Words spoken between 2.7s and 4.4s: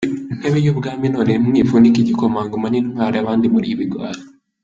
Ntwari abandi muri ibigwari.